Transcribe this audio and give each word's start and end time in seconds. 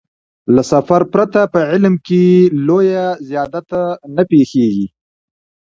له 0.55 0.61
سفر 0.71 1.01
پرته 1.13 1.41
په 1.53 1.59
علم 1.71 1.93
کې 2.07 2.23
لويه 2.67 3.05
زيادت 3.29 3.67
نه 4.15 4.23
پېښېږي. 4.29 4.87